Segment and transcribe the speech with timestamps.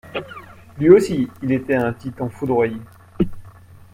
[0.79, 2.75] Lui aussi, il etait un Titan foudroyé.